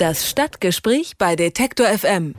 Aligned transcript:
Das 0.00 0.26
Stadtgespräch 0.26 1.18
bei 1.18 1.36
Detektor 1.36 1.86
FM. 1.86 2.34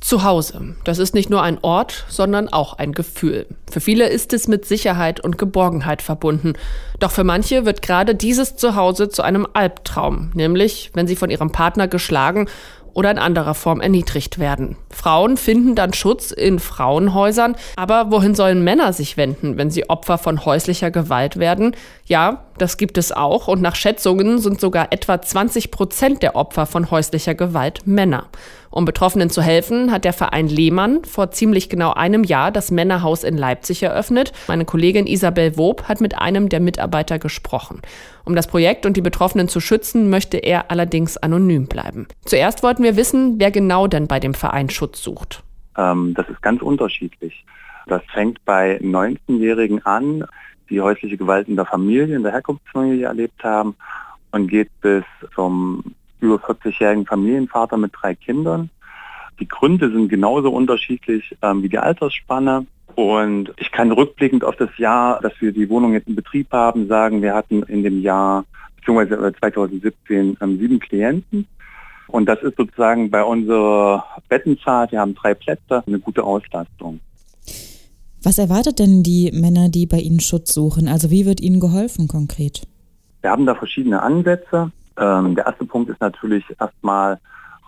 Zu 0.00 0.24
Hause. 0.24 0.74
Das 0.82 0.98
ist 0.98 1.14
nicht 1.14 1.30
nur 1.30 1.42
ein 1.42 1.58
Ort, 1.62 2.04
sondern 2.08 2.48
auch 2.48 2.72
ein 2.76 2.90
Gefühl. 2.90 3.46
Für 3.70 3.78
viele 3.80 4.08
ist 4.08 4.32
es 4.32 4.48
mit 4.48 4.64
Sicherheit 4.64 5.20
und 5.20 5.38
Geborgenheit 5.38 6.02
verbunden. 6.02 6.54
Doch 6.98 7.12
für 7.12 7.22
manche 7.22 7.64
wird 7.64 7.82
gerade 7.82 8.16
dieses 8.16 8.56
Zuhause 8.56 9.08
zu 9.08 9.22
einem 9.22 9.46
Albtraum, 9.52 10.32
nämlich 10.34 10.90
wenn 10.94 11.06
sie 11.06 11.14
von 11.14 11.30
ihrem 11.30 11.52
Partner 11.52 11.86
geschlagen 11.86 12.48
oder 12.98 13.12
in 13.12 13.18
anderer 13.18 13.54
Form 13.54 13.80
erniedrigt 13.80 14.40
werden. 14.40 14.76
Frauen 14.90 15.36
finden 15.36 15.76
dann 15.76 15.92
Schutz 15.92 16.32
in 16.32 16.58
Frauenhäusern, 16.58 17.54
aber 17.76 18.10
wohin 18.10 18.34
sollen 18.34 18.64
Männer 18.64 18.92
sich 18.92 19.16
wenden, 19.16 19.56
wenn 19.56 19.70
sie 19.70 19.88
Opfer 19.88 20.18
von 20.18 20.44
häuslicher 20.44 20.90
Gewalt 20.90 21.36
werden? 21.36 21.76
Ja, 22.06 22.42
das 22.58 22.76
gibt 22.76 22.98
es 22.98 23.12
auch 23.12 23.46
und 23.46 23.62
nach 23.62 23.76
Schätzungen 23.76 24.40
sind 24.40 24.60
sogar 24.60 24.88
etwa 24.90 25.22
20 25.22 25.70
Prozent 25.70 26.24
der 26.24 26.34
Opfer 26.34 26.66
von 26.66 26.90
häuslicher 26.90 27.36
Gewalt 27.36 27.86
Männer. 27.86 28.26
Um 28.70 28.84
Betroffenen 28.84 29.30
zu 29.30 29.42
helfen, 29.42 29.90
hat 29.90 30.04
der 30.04 30.12
Verein 30.12 30.48
Lehmann 30.48 31.04
vor 31.04 31.30
ziemlich 31.30 31.68
genau 31.68 31.92
einem 31.92 32.24
Jahr 32.24 32.50
das 32.50 32.70
Männerhaus 32.70 33.24
in 33.24 33.36
Leipzig 33.36 33.82
eröffnet. 33.82 34.32
Meine 34.46 34.64
Kollegin 34.64 35.06
Isabel 35.06 35.56
Wob 35.56 35.84
hat 35.84 36.00
mit 36.00 36.18
einem 36.18 36.48
der 36.48 36.60
Mitarbeiter 36.60 37.18
gesprochen. 37.18 37.80
Um 38.24 38.34
das 38.34 38.46
Projekt 38.46 38.84
und 38.84 38.96
die 38.96 39.00
Betroffenen 39.00 39.48
zu 39.48 39.60
schützen, 39.60 40.10
möchte 40.10 40.36
er 40.36 40.70
allerdings 40.70 41.16
anonym 41.16 41.66
bleiben. 41.66 42.06
Zuerst 42.24 42.62
wollten 42.62 42.82
wir 42.82 42.96
wissen, 42.96 43.38
wer 43.38 43.50
genau 43.50 43.86
denn 43.86 44.06
bei 44.06 44.20
dem 44.20 44.34
Verein 44.34 44.68
Schutz 44.68 45.02
sucht. 45.02 45.42
Ähm, 45.76 46.12
das 46.14 46.28
ist 46.28 46.42
ganz 46.42 46.60
unterschiedlich. 46.60 47.44
Das 47.86 48.02
fängt 48.12 48.44
bei 48.44 48.78
19-Jährigen 48.82 49.84
an, 49.86 50.24
die 50.68 50.80
häusliche 50.80 51.16
Gewalt 51.16 51.48
in 51.48 51.56
der 51.56 51.64
Familie, 51.64 52.16
in 52.16 52.22
der 52.22 52.32
Herkunftsfamilie 52.32 53.06
erlebt 53.06 53.42
haben 53.42 53.74
und 54.30 54.48
geht 54.48 54.68
bis 54.82 55.04
zum 55.34 55.82
über 56.20 56.36
40-jährigen 56.36 57.06
Familienvater 57.06 57.76
mit 57.76 57.92
drei 58.00 58.14
Kindern. 58.14 58.70
Die 59.40 59.48
Gründe 59.48 59.90
sind 59.90 60.08
genauso 60.08 60.50
unterschiedlich 60.50 61.36
ähm, 61.42 61.62
wie 61.62 61.68
die 61.68 61.78
Altersspanne. 61.78 62.66
Und 62.94 63.52
ich 63.58 63.70
kann 63.70 63.92
rückblickend 63.92 64.42
auf 64.42 64.56
das 64.56 64.76
Jahr, 64.76 65.20
dass 65.20 65.32
wir 65.40 65.52
die 65.52 65.68
Wohnung 65.68 65.92
jetzt 65.92 66.08
in 66.08 66.16
Betrieb 66.16 66.50
haben, 66.50 66.88
sagen, 66.88 67.22
wir 67.22 67.34
hatten 67.34 67.62
in 67.64 67.84
dem 67.84 68.02
Jahr, 68.02 68.44
beziehungsweise 68.76 69.32
2017, 69.38 70.36
ähm, 70.40 70.58
sieben 70.58 70.80
Klienten. 70.80 71.46
Und 72.08 72.26
das 72.26 72.42
ist 72.42 72.56
sozusagen 72.56 73.10
bei 73.10 73.22
unserer 73.22 74.04
Bettenzahl, 74.28 74.90
wir 74.90 75.00
haben 75.00 75.14
drei 75.14 75.34
Plätze, 75.34 75.84
eine 75.86 76.00
gute 76.00 76.24
Auslastung. 76.24 77.00
Was 78.22 78.38
erwartet 78.38 78.78
denn 78.80 79.02
die 79.02 79.30
Männer, 79.32 79.68
die 79.68 79.86
bei 79.86 79.98
Ihnen 79.98 80.20
Schutz 80.20 80.52
suchen? 80.52 80.88
Also 80.88 81.10
wie 81.10 81.24
wird 81.24 81.40
Ihnen 81.40 81.60
geholfen 81.60 82.08
konkret? 82.08 82.62
Wir 83.20 83.30
haben 83.30 83.46
da 83.46 83.54
verschiedene 83.54 84.02
Ansätze. 84.02 84.72
Ähm, 84.98 85.34
der 85.34 85.46
erste 85.46 85.64
Punkt 85.64 85.90
ist 85.90 86.00
natürlich 86.00 86.44
erstmal 86.58 87.18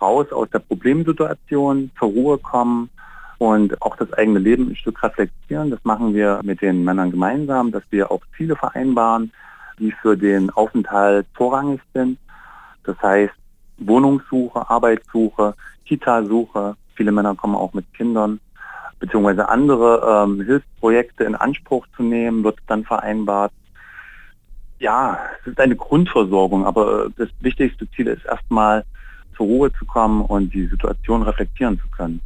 raus 0.01 0.31
aus 0.31 0.49
der 0.49 0.59
Problemsituation, 0.59 1.91
zur 1.97 2.09
Ruhe 2.09 2.37
kommen 2.37 2.89
und 3.37 3.81
auch 3.81 3.95
das 3.95 4.11
eigene 4.13 4.39
Leben 4.39 4.69
ein 4.69 4.75
Stück 4.75 5.01
reflektieren. 5.03 5.69
Das 5.69 5.79
machen 5.83 6.13
wir 6.13 6.41
mit 6.43 6.61
den 6.61 6.83
Männern 6.83 7.11
gemeinsam, 7.11 7.71
dass 7.71 7.83
wir 7.89 8.11
auch 8.11 8.21
Ziele 8.35 8.55
vereinbaren, 8.55 9.31
die 9.79 9.91
für 9.91 10.17
den 10.17 10.49
Aufenthalt 10.51 11.27
vorrangig 11.33 11.81
sind. 11.93 12.17
Das 12.83 12.99
heißt 13.01 13.33
Wohnungssuche, 13.77 14.69
Arbeitssuche, 14.69 15.55
Kita-Suche. 15.85 16.75
Viele 16.95 17.11
Männer 17.11 17.35
kommen 17.35 17.55
auch 17.55 17.73
mit 17.73 17.91
Kindern 17.93 18.39
beziehungsweise 19.01 19.49
andere 19.49 20.23
ähm, 20.23 20.41
Hilfsprojekte 20.45 21.25
in 21.25 21.35
Anspruch 21.35 21.85
zu 21.97 22.03
nehmen, 22.03 22.43
wird 22.43 22.59
dann 22.67 22.85
vereinbart. 22.85 23.51
Ja, 24.81 25.19
es 25.39 25.51
ist 25.51 25.59
eine 25.59 25.75
Grundversorgung, 25.75 26.65
aber 26.65 27.11
das 27.15 27.29
wichtigste 27.39 27.87
Ziel 27.91 28.07
ist 28.07 28.25
erstmal 28.25 28.83
zur 29.37 29.45
Ruhe 29.45 29.71
zu 29.73 29.85
kommen 29.85 30.25
und 30.25 30.51
die 30.55 30.65
Situation 30.65 31.21
reflektieren 31.21 31.79
zu 31.79 31.87
können. 31.95 32.19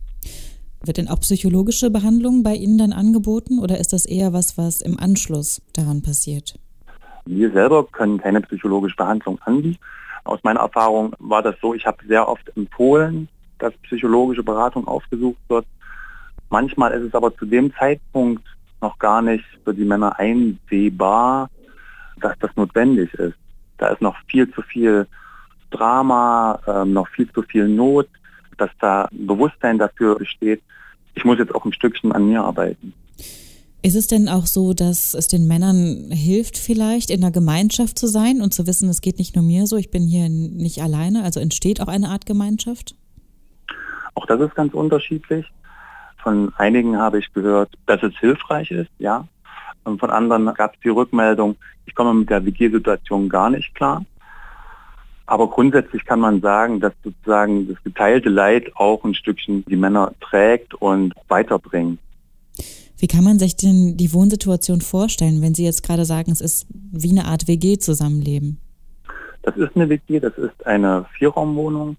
Wird 0.81 0.95
denn 0.95 1.09
auch 1.09 1.19
psychologische 1.19 1.89
Behandlung 1.89 2.43
bei 2.43 2.53
Ihnen 2.53 2.77
dann 2.77 2.93
angeboten 2.93 3.59
oder 3.59 3.77
ist 3.77 3.91
das 3.91 4.05
eher 4.05 4.31
was, 4.31 4.57
was 4.57 4.81
im 4.81 4.97
Anschluss 4.97 5.61
daran 5.73 6.01
passiert? 6.01 6.57
Wir 7.25 7.51
selber 7.51 7.85
können 7.87 8.19
keine 8.19 8.39
psychologische 8.39 8.95
Behandlung 8.95 9.37
anbieten. 9.41 9.77
Aus 10.23 10.39
meiner 10.43 10.61
Erfahrung 10.61 11.13
war 11.19 11.41
das 11.41 11.55
so, 11.61 11.73
ich 11.73 11.85
habe 11.85 11.97
sehr 12.07 12.25
oft 12.25 12.55
empfohlen, 12.55 13.27
dass 13.59 13.73
psychologische 13.83 14.43
Beratung 14.43 14.87
aufgesucht 14.87 15.41
wird. 15.49 15.65
Manchmal 16.49 16.93
ist 16.93 17.03
es 17.09 17.13
aber 17.15 17.35
zu 17.35 17.45
dem 17.45 17.73
Zeitpunkt 17.73 18.45
noch 18.81 18.97
gar 18.97 19.21
nicht 19.21 19.43
für 19.65 19.73
die 19.73 19.83
Männer 19.83 20.17
einsehbar, 20.17 21.49
dass 22.21 22.37
das 22.39 22.51
notwendig 22.55 23.13
ist. 23.15 23.35
Da 23.77 23.89
ist 23.89 24.01
noch 24.01 24.15
viel 24.27 24.51
zu 24.51 24.61
viel 24.61 25.07
Drama, 25.71 26.59
ähm, 26.67 26.93
noch 26.93 27.07
viel 27.09 27.31
zu 27.31 27.41
viel 27.41 27.67
Not, 27.67 28.07
dass 28.57 28.69
da 28.79 29.07
Bewusstsein 29.11 29.77
dafür 29.77 30.17
besteht, 30.17 30.61
ich 31.15 31.25
muss 31.25 31.39
jetzt 31.39 31.53
auch 31.55 31.65
ein 31.65 31.73
Stückchen 31.73 32.11
an 32.11 32.27
mir 32.27 32.43
arbeiten. 32.43 32.93
Ist 33.81 33.95
es 33.95 34.07
denn 34.07 34.27
auch 34.29 34.47
so, 34.47 34.73
dass 34.73 35.13
es 35.13 35.27
den 35.27 35.47
Männern 35.47 36.09
hilft, 36.11 36.57
vielleicht 36.57 37.11
in 37.11 37.21
der 37.21 37.31
Gemeinschaft 37.31 37.99
zu 37.99 38.07
sein 38.07 38.41
und 38.41 38.53
zu 38.53 38.65
wissen, 38.65 38.89
es 38.89 39.01
geht 39.01 39.19
nicht 39.19 39.35
nur 39.35 39.45
mir 39.45 39.67
so, 39.67 39.77
ich 39.77 39.91
bin 39.91 40.07
hier 40.07 40.27
nicht 40.27 40.81
alleine, 40.81 41.23
also 41.23 41.39
entsteht 41.39 41.81
auch 41.81 41.87
eine 41.87 42.09
Art 42.09 42.25
Gemeinschaft? 42.25 42.95
Auch 44.15 44.25
das 44.25 44.41
ist 44.41 44.55
ganz 44.55 44.73
unterschiedlich. 44.73 45.45
Von 46.23 46.51
einigen 46.55 46.97
habe 46.97 47.19
ich 47.19 47.31
gehört, 47.33 47.75
dass 47.85 48.01
es 48.01 48.17
hilfreich 48.17 48.71
ist, 48.71 48.89
ja. 48.97 49.27
Und 49.85 49.99
von 49.99 50.09
anderen 50.09 50.53
gab 50.53 50.73
es 50.73 50.79
die 50.81 50.89
Rückmeldung, 50.89 51.55
ich 51.85 51.95
komme 51.95 52.13
mit 52.13 52.29
der 52.29 52.45
WG-Situation 52.45 53.29
gar 53.29 53.49
nicht 53.49 53.73
klar. 53.75 54.03
Aber 55.27 55.49
grundsätzlich 55.49 56.05
kann 56.05 56.19
man 56.19 56.41
sagen, 56.41 56.79
dass 56.79 56.93
sozusagen 57.03 57.67
das 57.67 57.83
geteilte 57.83 58.29
Leid 58.29 58.71
auch 58.75 59.03
ein 59.03 59.15
Stückchen 59.15 59.65
die 59.65 59.75
Männer 59.75 60.13
trägt 60.21 60.75
und 60.75 61.13
weiterbringt. 61.27 61.99
Wie 62.97 63.07
kann 63.07 63.23
man 63.23 63.39
sich 63.39 63.55
denn 63.55 63.97
die 63.97 64.13
Wohnsituation 64.13 64.81
vorstellen, 64.81 65.41
wenn 65.41 65.53
Sie 65.53 65.65
jetzt 65.65 65.83
gerade 65.83 66.05
sagen, 66.05 66.31
es 66.31 66.41
ist 66.41 66.67
wie 66.71 67.11
eine 67.11 67.25
Art 67.25 67.47
WG-Zusammenleben? 67.47 68.59
Das 69.41 69.57
ist 69.57 69.75
eine 69.75 69.89
WG, 69.89 70.19
das 70.19 70.35
ist 70.37 70.65
eine 70.65 71.05
Vierraumwohnung. 71.17 71.97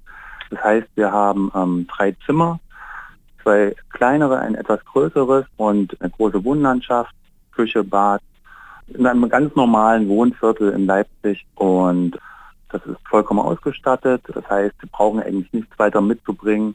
Das 0.50 0.62
heißt, 0.62 0.88
wir 0.94 1.12
haben 1.12 1.50
ähm, 1.54 1.86
drei 1.94 2.16
Zimmer, 2.24 2.60
zwei 3.42 3.74
kleinere, 3.90 4.38
ein 4.38 4.54
etwas 4.54 4.84
größeres 4.84 5.44
und 5.56 6.00
eine 6.00 6.10
große 6.10 6.42
Wohnlandschaft, 6.44 7.14
Küche, 7.56 7.82
Bad, 7.82 8.20
in 8.88 9.06
einem 9.06 9.28
ganz 9.28 9.54
normalen 9.56 10.08
Wohnviertel 10.08 10.70
in 10.72 10.86
Leipzig 10.86 11.44
und 11.54 12.18
das 12.70 12.84
ist 12.84 12.98
vollkommen 13.08 13.40
ausgestattet. 13.40 14.22
Das 14.32 14.48
heißt, 14.48 14.74
wir 14.80 14.88
brauchen 14.90 15.20
eigentlich 15.20 15.52
nichts 15.52 15.78
weiter 15.78 16.00
mitzubringen 16.00 16.74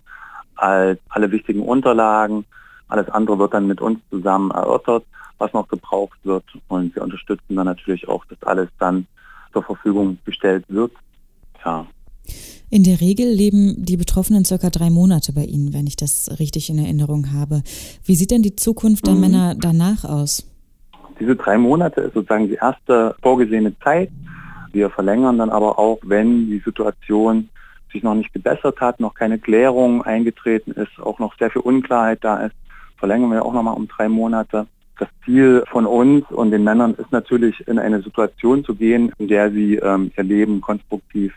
als 0.55 0.99
alle 1.09 1.31
wichtigen 1.31 1.63
Unterlagen, 1.63 2.45
alles 2.87 3.09
andere 3.09 3.39
wird 3.39 3.53
dann 3.53 3.67
mit 3.67 3.81
uns 3.81 3.99
zusammen 4.09 4.51
erörtert, 4.51 5.05
was 5.37 5.53
noch 5.53 5.67
gebraucht 5.67 6.19
wird. 6.23 6.43
Und 6.67 6.93
wir 6.93 7.01
unterstützen 7.01 7.55
dann 7.55 7.65
natürlich 7.65 8.07
auch, 8.07 8.25
dass 8.25 8.41
alles 8.43 8.69
dann 8.79 9.07
zur 9.53 9.63
Verfügung 9.63 10.17
gestellt 10.25 10.65
wird. 10.67 10.91
Ja. 11.65 11.87
In 12.69 12.83
der 12.83 13.01
Regel 13.01 13.27
leben 13.27 13.75
die 13.77 13.97
Betroffenen 13.97 14.45
circa 14.45 14.69
drei 14.69 14.89
Monate 14.89 15.33
bei 15.33 15.45
Ihnen, 15.45 15.73
wenn 15.73 15.87
ich 15.87 15.95
das 15.95 16.29
richtig 16.39 16.69
in 16.69 16.79
Erinnerung 16.79 17.33
habe. 17.33 17.63
Wie 18.05 18.15
sieht 18.15 18.31
denn 18.31 18.43
die 18.43 18.55
Zukunft 18.55 19.07
der 19.07 19.15
mhm. 19.15 19.19
Männer 19.19 19.55
danach 19.55 20.03
aus? 20.03 20.50
Diese 21.21 21.35
drei 21.35 21.59
Monate 21.59 22.01
ist 22.01 22.15
sozusagen 22.15 22.47
die 22.47 22.55
erste 22.55 23.15
vorgesehene 23.21 23.77
Zeit. 23.77 24.09
Wir 24.71 24.89
verlängern 24.89 25.37
dann 25.37 25.51
aber 25.51 25.77
auch, 25.77 25.99
wenn 26.01 26.47
die 26.47 26.57
Situation 26.65 27.47
sich 27.93 28.01
noch 28.01 28.15
nicht 28.15 28.33
gebessert 28.33 28.81
hat, 28.81 28.99
noch 28.99 29.13
keine 29.13 29.37
Klärung 29.37 30.01
eingetreten 30.01 30.71
ist, 30.71 30.99
auch 30.99 31.19
noch 31.19 31.37
sehr 31.37 31.51
viel 31.51 31.61
Unklarheit 31.61 32.23
da 32.23 32.37
ist, 32.37 32.55
verlängern 32.97 33.31
wir 33.31 33.45
auch 33.45 33.53
nochmal 33.53 33.75
um 33.75 33.87
drei 33.87 34.09
Monate. 34.09 34.65
Das 34.97 35.09
Ziel 35.23 35.63
von 35.69 35.85
uns 35.85 36.25
und 36.31 36.49
den 36.49 36.63
Männern 36.63 36.95
ist 36.95 37.11
natürlich, 37.11 37.67
in 37.67 37.77
eine 37.77 38.01
Situation 38.01 38.65
zu 38.65 38.73
gehen, 38.73 39.11
in 39.19 39.27
der 39.27 39.51
sie 39.51 39.75
ähm, 39.75 40.11
ihr 40.17 40.23
Leben 40.23 40.59
konstruktiv 40.59 41.35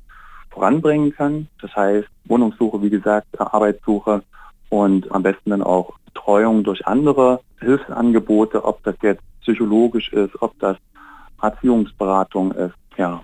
voranbringen 0.49 1.15
können. 1.15 1.49
Das 1.61 1.77
heißt, 1.77 2.09
Wohnungssuche, 2.25 2.81
wie 2.81 2.91
gesagt, 2.91 3.39
Arbeitssuche 3.39 4.23
und 4.71 5.13
am 5.13 5.23
besten 5.23 5.51
dann 5.51 5.63
auch 5.63 5.93
Betreuung 6.07 6.65
durch 6.65 6.87
andere 6.87 7.41
Hilfsangebote, 7.61 8.65
ob 8.65 8.83
das 8.83 8.95
jetzt 9.03 9.23
psychologisch 9.45 10.13
ist, 10.13 10.41
ob 10.43 10.59
das 10.59 10.77
Erziehungsberatung 11.41 12.53
ist, 12.53 12.75
ja. 12.97 13.23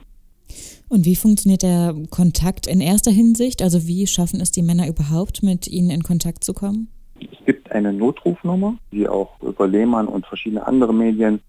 Und 0.88 1.05
wie 1.05 1.17
funktioniert 1.17 1.62
der 1.62 1.94
Kontakt 2.11 2.67
in 2.67 2.81
erster 2.81 3.11
Hinsicht? 3.11 3.62
Also 3.62 3.87
wie 3.87 4.06
schaffen 4.06 4.40
es 4.40 4.50
die 4.50 4.62
Männer 4.62 4.88
überhaupt, 4.88 5.43
mit 5.43 5.69
Ihnen 5.69 5.90
in 5.90 6.02
Kontakt 6.02 6.43
zu 6.43 6.52
kommen? 6.52 6.88
Es 7.20 7.44
gibt 7.46 7.70
eine 7.70 7.93
Notrufnummer, 7.93 8.75
die 8.90 9.08
auch 9.08 9.40
über 9.40 9.69
Lehmann 9.69 10.08
und 10.08 10.26
verschiedene 10.26 10.67
andere 10.67 10.93
Medien 10.93 11.40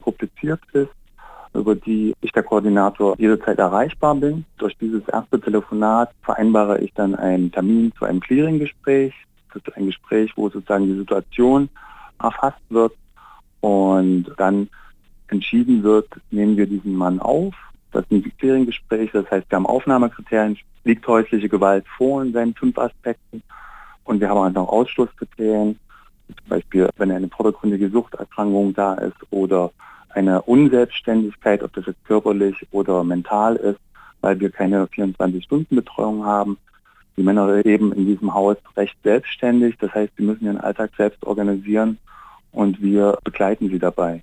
publiziert 0.00 0.60
ist, 0.72 0.90
über 1.54 1.74
die 1.76 2.12
ich 2.20 2.32
der 2.32 2.42
Koordinator 2.42 3.14
jederzeit 3.18 3.58
erreichbar 3.58 4.16
bin. 4.16 4.44
Durch 4.58 4.76
dieses 4.78 5.06
erste 5.08 5.40
Telefonat 5.40 6.10
vereinbare 6.22 6.80
ich 6.80 6.92
dann 6.94 7.14
einen 7.14 7.52
Termin 7.52 7.92
zu 7.96 8.04
einem 8.04 8.20
Clearing-Gespräch. 8.20 9.14
Das 9.54 9.62
ist 9.62 9.76
ein 9.76 9.86
Gespräch, 9.86 10.32
wo 10.36 10.48
sozusagen 10.48 10.86
die 10.86 10.98
Situation 10.98 11.68
erfasst 12.20 12.62
wird 12.70 12.92
und 13.60 14.26
dann 14.36 14.68
entschieden 15.28 15.82
wird, 15.82 16.08
nehmen 16.30 16.56
wir 16.56 16.66
diesen 16.66 16.94
Mann 16.94 17.20
auf. 17.20 17.54
Das 17.92 18.04
ist 18.04 18.12
ein 18.12 18.32
Clearing-Gespräch, 18.38 19.10
das 19.12 19.30
heißt, 19.30 19.50
wir 19.50 19.56
haben 19.56 19.66
Aufnahmekriterien, 19.66 20.58
liegt 20.84 21.06
häusliche 21.06 21.48
Gewalt 21.48 21.84
vor 21.96 22.22
in 22.22 22.32
seinen 22.32 22.54
fünf 22.54 22.78
Aspekten. 22.78 23.42
Und 24.04 24.20
wir 24.20 24.28
haben 24.28 24.38
auch 24.38 24.62
noch 24.62 24.68
Ausschlusskriterien, 24.68 25.78
zum 26.28 26.48
Beispiel 26.48 26.88
wenn 26.96 27.10
eine 27.10 27.28
vordergründige 27.28 27.90
Suchterkrankung 27.90 28.74
da 28.74 28.94
ist 28.94 29.16
oder 29.30 29.70
eine 30.10 30.42
Unselbstständigkeit, 30.42 31.62
ob 31.62 31.72
das 31.74 31.86
jetzt 31.86 32.04
körperlich 32.04 32.56
oder 32.70 33.04
mental 33.04 33.56
ist, 33.56 33.80
weil 34.20 34.38
wir 34.40 34.50
keine 34.50 34.86
24-Stunden-Betreuung 34.86 36.24
haben. 36.24 36.58
Die 37.16 37.22
Männer 37.22 37.60
leben 37.62 37.92
in 37.92 38.06
diesem 38.06 38.32
Haus 38.32 38.56
recht 38.76 38.96
selbstständig, 39.02 39.76
das 39.78 39.92
heißt, 39.92 40.12
sie 40.16 40.24
müssen 40.24 40.46
ihren 40.46 40.60
Alltag 40.60 40.90
selbst 40.96 41.24
organisieren 41.24 41.98
und 42.58 42.82
wir 42.82 43.16
begleiten 43.22 43.68
sie 43.68 43.78
dabei. 43.78 44.22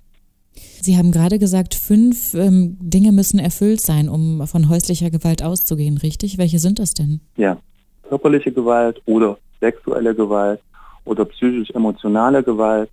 Sie 0.54 0.96
haben 0.98 1.10
gerade 1.10 1.38
gesagt, 1.38 1.74
fünf 1.74 2.34
ähm, 2.34 2.76
Dinge 2.80 3.10
müssen 3.12 3.38
erfüllt 3.38 3.80
sein, 3.80 4.10
um 4.10 4.46
von 4.46 4.68
häuslicher 4.68 5.10
Gewalt 5.10 5.42
auszugehen, 5.42 5.96
richtig? 5.96 6.36
Welche 6.36 6.58
sind 6.58 6.78
das 6.78 6.92
denn? 6.92 7.20
Ja, 7.36 7.56
körperliche 8.08 8.52
Gewalt 8.52 9.00
oder 9.06 9.38
sexuelle 9.60 10.14
Gewalt 10.14 10.60
oder 11.06 11.24
psychisch-emotionale 11.24 12.42
Gewalt, 12.42 12.90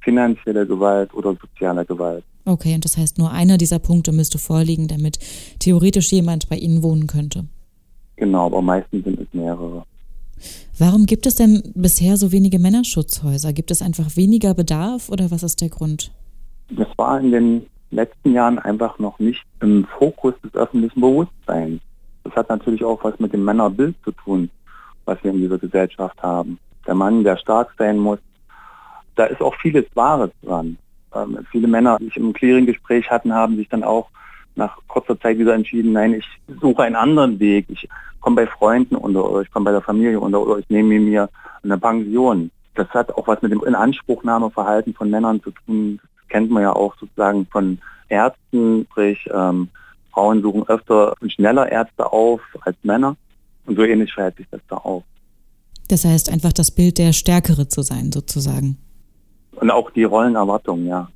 finanzielle 0.00 0.66
Gewalt 0.66 1.14
oder 1.14 1.36
soziale 1.40 1.84
Gewalt. 1.84 2.24
Okay, 2.44 2.74
und 2.74 2.84
das 2.84 2.96
heißt, 2.96 3.16
nur 3.18 3.30
einer 3.30 3.58
dieser 3.58 3.78
Punkte 3.78 4.10
müsste 4.10 4.38
vorliegen, 4.38 4.88
damit 4.88 5.20
theoretisch 5.60 6.10
jemand 6.10 6.48
bei 6.48 6.56
Ihnen 6.56 6.82
wohnen 6.82 7.06
könnte. 7.06 7.44
Genau, 8.16 8.46
aber 8.46 8.60
meistens 8.60 9.04
sind 9.04 9.20
es 9.20 9.28
mehrere. 9.32 9.84
Warum 10.78 11.06
gibt 11.06 11.26
es 11.26 11.34
denn 11.34 11.62
bisher 11.74 12.16
so 12.16 12.32
wenige 12.32 12.58
Männerschutzhäuser? 12.58 13.52
Gibt 13.52 13.70
es 13.70 13.82
einfach 13.82 14.16
weniger 14.16 14.54
Bedarf 14.54 15.08
oder 15.08 15.30
was 15.30 15.42
ist 15.42 15.60
der 15.60 15.68
Grund? 15.68 16.12
Das 16.70 16.88
war 16.96 17.20
in 17.20 17.32
den 17.32 17.66
letzten 17.90 18.32
Jahren 18.32 18.58
einfach 18.58 18.98
noch 18.98 19.18
nicht 19.18 19.42
im 19.60 19.86
Fokus 19.98 20.34
des 20.42 20.54
öffentlichen 20.54 21.00
Bewusstseins. 21.00 21.80
Das 22.24 22.34
hat 22.34 22.48
natürlich 22.48 22.84
auch 22.84 23.02
was 23.02 23.18
mit 23.18 23.32
dem 23.32 23.44
Männerbild 23.44 23.96
zu 24.04 24.12
tun, 24.12 24.50
was 25.04 25.22
wir 25.22 25.32
in 25.32 25.38
dieser 25.38 25.58
Gesellschaft 25.58 26.22
haben. 26.22 26.58
Der 26.86 26.94
Mann, 26.94 27.24
der 27.24 27.36
stark 27.36 27.74
sein 27.78 27.98
muss, 27.98 28.18
da 29.16 29.24
ist 29.24 29.40
auch 29.40 29.54
vieles 29.56 29.84
Wahres 29.94 30.30
dran. 30.42 30.78
Ähm, 31.14 31.38
viele 31.50 31.66
Männer, 31.66 31.98
die 31.98 32.06
sich 32.06 32.16
im 32.16 32.32
Clearing-Gespräch 32.32 33.10
hatten, 33.10 33.34
haben 33.34 33.56
sich 33.56 33.68
dann 33.68 33.82
auch 33.82 34.08
nach 34.56 34.76
kurzer 34.88 35.18
Zeit 35.20 35.38
wieder 35.38 35.54
entschieden, 35.54 35.92
nein, 35.92 36.14
ich 36.14 36.26
suche 36.60 36.82
einen 36.82 36.96
anderen 36.96 37.38
Weg. 37.38 37.66
Ich 37.68 37.88
komme 38.20 38.36
bei 38.36 38.46
Freunden 38.46 38.96
unter 38.96 39.30
oder 39.30 39.42
ich 39.42 39.50
komme 39.50 39.64
bei 39.64 39.72
der 39.72 39.80
Familie 39.80 40.20
unter 40.20 40.40
oder 40.40 40.58
ich 40.58 40.68
nehme 40.68 41.00
mir 41.00 41.28
eine 41.62 41.78
Pension. 41.78 42.50
Das 42.74 42.88
hat 42.90 43.12
auch 43.12 43.26
was 43.26 43.42
mit 43.42 43.52
dem 43.52 43.62
Inanspruchnahmeverhalten 43.62 44.94
von 44.94 45.10
Männern 45.10 45.42
zu 45.42 45.50
tun. 45.50 46.00
Das 46.16 46.28
kennt 46.28 46.50
man 46.50 46.62
ja 46.62 46.72
auch 46.72 46.94
sozusagen 46.98 47.46
von 47.46 47.78
Ärzten, 48.08 48.86
sprich 48.90 49.28
ähm, 49.32 49.68
Frauen 50.12 50.42
suchen 50.42 50.68
öfter 50.68 51.14
und 51.20 51.32
schneller 51.32 51.70
Ärzte 51.70 52.12
auf 52.12 52.40
als 52.62 52.76
Männer. 52.82 53.16
Und 53.66 53.76
so 53.76 53.82
ähnlich 53.82 54.12
verhält 54.12 54.36
sich 54.36 54.46
das 54.50 54.60
da 54.68 54.76
auch. 54.76 55.04
Das 55.88 56.04
heißt 56.04 56.30
einfach 56.30 56.52
das 56.52 56.70
Bild 56.70 56.98
der 56.98 57.12
Stärkere 57.12 57.68
zu 57.68 57.82
sein, 57.82 58.12
sozusagen. 58.12 58.78
Und 59.52 59.70
auch 59.70 59.90
die 59.90 60.04
Rollenerwartung, 60.04 60.86
ja. 60.86 61.08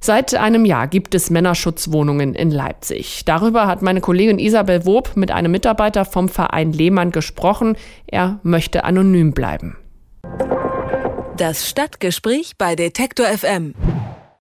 Seit 0.00 0.34
einem 0.34 0.64
Jahr 0.64 0.86
gibt 0.86 1.14
es 1.14 1.28
Männerschutzwohnungen 1.28 2.34
in 2.34 2.50
Leipzig. 2.50 3.24
Darüber 3.24 3.66
hat 3.66 3.82
meine 3.82 4.00
Kollegin 4.00 4.38
Isabel 4.38 4.86
Wob 4.86 5.16
mit 5.16 5.30
einem 5.30 5.50
Mitarbeiter 5.50 6.04
vom 6.04 6.28
Verein 6.28 6.72
Lehmann 6.72 7.10
gesprochen. 7.10 7.76
Er 8.06 8.38
möchte 8.42 8.84
anonym 8.84 9.32
bleiben. 9.32 9.76
Das 11.36 11.68
Stadtgespräch 11.68 12.52
bei 12.58 12.74
Detektor 12.74 13.26
FM. 13.26 13.74